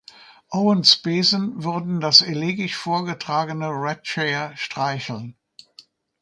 [0.51, 5.35] Owens’ Besen würden das elegisch vorgetragene „Red Chair“ streicheln.